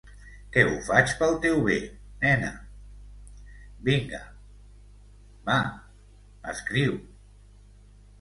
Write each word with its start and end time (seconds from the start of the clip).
Que 0.53 0.61
ho 0.67 0.77
faig 0.85 1.11
pel 1.17 1.35
teu 1.41 1.59
bé, 1.65 1.75
nena... 2.23 2.49
vinga, 3.89 4.21
va, 5.51 5.59
escriu. 6.55 6.97